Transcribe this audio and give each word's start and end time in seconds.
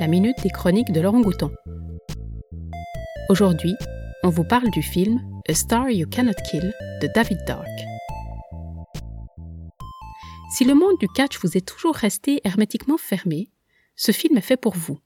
la 0.00 0.06
minute 0.06 0.36
des 0.44 0.50
chroniques 0.50 0.92
de 0.92 1.00
Laurent 1.00 1.20
Gouton. 1.20 1.50
Aujourd'hui, 3.30 3.74
on 4.22 4.28
vous 4.28 4.44
parle 4.44 4.70
du 4.70 4.80
film 4.80 5.20
A 5.48 5.54
Star 5.54 5.90
You 5.90 6.06
Cannot 6.08 6.34
Kill 6.48 6.72
de 7.02 7.08
David 7.12 7.38
Dark. 7.48 7.66
Si 10.52 10.64
le 10.64 10.74
monde 10.74 10.98
du 11.00 11.08
catch 11.08 11.40
vous 11.40 11.56
est 11.56 11.66
toujours 11.66 11.96
resté 11.96 12.40
hermétiquement 12.44 12.96
fermé, 12.96 13.50
ce 13.96 14.12
film 14.12 14.38
est 14.38 14.42
fait 14.42 14.56
pour 14.56 14.74
vous. 14.74 15.00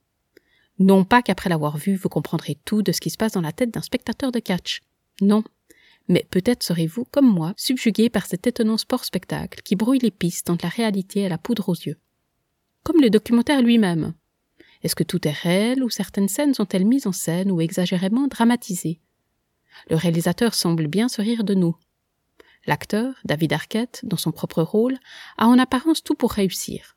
Non 0.78 1.04
pas 1.04 1.22
qu'après 1.22 1.48
l'avoir 1.48 1.78
vu, 1.78 1.96
vous 1.96 2.10
comprendrez 2.10 2.58
tout 2.66 2.82
de 2.82 2.92
ce 2.92 3.00
qui 3.00 3.08
se 3.08 3.16
passe 3.16 3.32
dans 3.32 3.40
la 3.40 3.52
tête 3.52 3.70
d'un 3.70 3.80
spectateur 3.80 4.30
de 4.30 4.40
catch. 4.40 4.82
Non. 5.22 5.42
Mais 6.08 6.26
peut-être 6.28 6.62
serez-vous, 6.62 7.06
comme 7.10 7.32
moi, 7.32 7.54
subjugué 7.56 8.10
par 8.10 8.26
cet 8.26 8.46
étonnant 8.46 8.76
sport-spectacle 8.76 9.62
qui 9.62 9.74
brouille 9.74 10.00
les 10.00 10.10
pistes 10.10 10.50
entre 10.50 10.66
la 10.66 10.70
réalité 10.70 11.20
et 11.20 11.28
la 11.30 11.38
poudre 11.38 11.70
aux 11.70 11.74
yeux. 11.74 11.96
Comme 12.82 13.00
le 13.00 13.08
documentaire 13.08 13.62
lui-même. 13.62 14.12
Est-ce 14.82 14.96
que 14.96 15.04
tout 15.04 15.26
est 15.26 15.32
réel 15.32 15.82
ou 15.84 15.90
certaines 15.90 16.28
scènes 16.28 16.54
sont-elles 16.54 16.84
mises 16.84 17.06
en 17.06 17.12
scène 17.12 17.50
ou 17.50 17.60
exagérément 17.60 18.26
dramatisées? 18.26 19.00
Le 19.88 19.96
réalisateur 19.96 20.54
semble 20.54 20.86
bien 20.86 21.08
se 21.08 21.22
rire 21.22 21.44
de 21.44 21.54
nous. 21.54 21.76
L'acteur, 22.66 23.14
David 23.24 23.52
Arquette, 23.52 24.00
dans 24.04 24.16
son 24.16 24.32
propre 24.32 24.62
rôle, 24.62 24.98
a 25.38 25.46
en 25.46 25.58
apparence 25.58 26.02
tout 26.02 26.14
pour 26.14 26.32
réussir. 26.32 26.96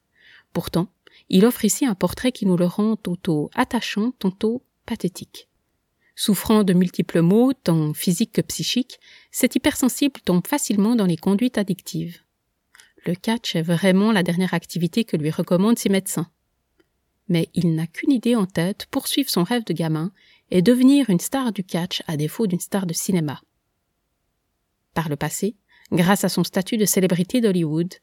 Pourtant, 0.54 0.88
il 1.30 1.46
offre 1.46 1.66
ici 1.66 1.86
un 1.86 1.96
portrait 1.96 2.32
qui 2.32 2.46
nous 2.46 2.58
le 2.58 2.66
rend 2.66 2.96
tantôt 2.96 3.50
attachant, 3.56 4.12
tantôt 4.12 4.64
pathétique. 4.86 5.48
Souffrant 6.16 6.64
de 6.64 6.74
multiples 6.74 7.22
maux, 7.22 7.54
tant 7.54 7.94
physiques 7.94 8.34
que 8.34 8.42
psychiques, 8.42 9.00
cet 9.32 9.56
hypersensible 9.56 10.22
tombe 10.22 10.48
facilement 10.48 10.96
dans 10.96 11.06
les 11.06 11.18
conduites 11.18 11.58
addictives. 11.58 12.22
Le 13.06 13.16
catch 13.16 13.56
est 13.56 13.62
vraiment 13.62 14.12
la 14.12 14.24
dernière 14.24 14.54
activité 14.54 15.04
que 15.04 15.18
lui 15.18 15.30
recommandent 15.30 15.78
ses 15.78 15.90
médecins. 15.90 16.30
Mais 17.28 17.50
il 17.54 17.76
n'a 17.76 17.88
qu'une 17.88 18.12
idée 18.12 18.36
en 18.36 18.46
tête, 18.46 18.86
poursuivre 18.92 19.30
son 19.30 19.44
rêve 19.44 19.64
de 19.66 19.74
gamin 19.74 20.12
et 20.52 20.62
devenir 20.62 21.10
une 21.10 21.20
star 21.20 21.52
du 21.52 21.64
catch 21.64 22.04
à 22.08 22.18
défaut 22.18 22.48
d'une 22.48 22.60
star 22.60 22.86
de 22.86 22.94
cinéma. 22.94 23.42
Par 24.94 25.10
le 25.10 25.16
passé, 25.16 25.56
grâce 25.92 26.24
à 26.24 26.30
son 26.30 26.44
statut 26.44 26.78
de 26.78 26.86
célébrité 26.86 27.42
d'Hollywood, 27.42 27.96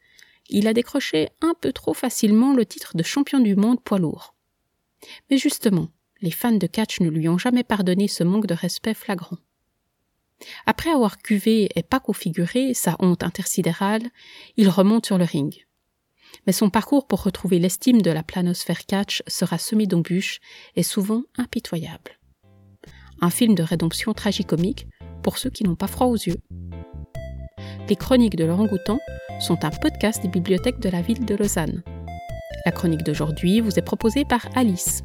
il 0.50 0.66
a 0.66 0.74
décroché 0.74 1.28
un 1.40 1.54
peu 1.60 1.72
trop 1.72 1.94
facilement 1.94 2.52
le 2.52 2.66
titre 2.66 2.96
de 2.96 3.02
champion 3.02 3.38
du 3.38 3.54
monde 3.54 3.82
poids 3.82 3.98
lourd. 3.98 4.34
Mais 5.30 5.38
justement, 5.38 5.88
les 6.20 6.30
fans 6.30 6.52
de 6.52 6.66
catch 6.66 7.00
ne 7.00 7.08
lui 7.08 7.28
ont 7.28 7.38
jamais 7.38 7.64
pardonné 7.64 8.08
ce 8.08 8.24
manque 8.24 8.46
de 8.46 8.54
respect 8.54 8.94
flagrant. 8.94 9.38
Après 10.66 10.90
avoir 10.90 11.18
cuvé 11.18 11.68
et 11.76 11.82
pas 11.82 12.00
configuré 12.00 12.74
sa 12.74 12.96
honte 12.98 13.22
intersidérale, 13.22 14.02
il 14.56 14.68
remonte 14.68 15.06
sur 15.06 15.18
le 15.18 15.24
ring. 15.24 15.66
Mais 16.46 16.52
son 16.52 16.70
parcours 16.70 17.06
pour 17.06 17.22
retrouver 17.22 17.58
l'estime 17.58 18.02
de 18.02 18.10
la 18.10 18.22
planosphère 18.22 18.86
catch 18.86 19.22
sera 19.26 19.58
semé 19.58 19.86
d'embûches 19.86 20.40
et 20.76 20.82
souvent 20.82 21.22
impitoyable. 21.36 22.18
Un 23.20 23.30
film 23.30 23.54
de 23.54 23.62
rédemption 23.62 24.12
tragicomique 24.12 24.86
pour 25.22 25.38
ceux 25.38 25.50
qui 25.50 25.64
n'ont 25.64 25.76
pas 25.76 25.86
froid 25.86 26.08
aux 26.08 26.16
yeux. 26.16 26.40
Les 27.88 27.96
chroniques 27.96 28.36
de 28.36 28.44
Laurent 28.44 28.66
Goutan 28.66 28.98
sont 29.40 29.64
un 29.64 29.70
podcast 29.70 30.22
des 30.22 30.28
bibliothèques 30.28 30.80
de 30.80 30.88
la 30.88 31.02
ville 31.02 31.24
de 31.24 31.34
Lausanne. 31.34 31.82
La 32.64 32.72
chronique 32.72 33.02
d'aujourd'hui 33.02 33.60
vous 33.60 33.78
est 33.78 33.82
proposée 33.82 34.24
par 34.24 34.46
Alice. 34.54 35.02